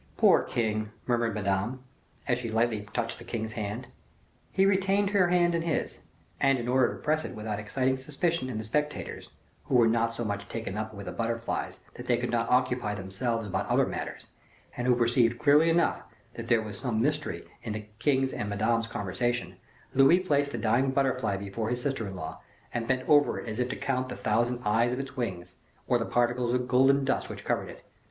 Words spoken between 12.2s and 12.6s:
not